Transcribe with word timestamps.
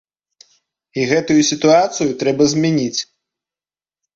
І 1.01 1.03
гэтую 1.11 1.35
сітуацыю 1.51 2.17
трэба 2.25 2.43
змяняць. 2.55 3.01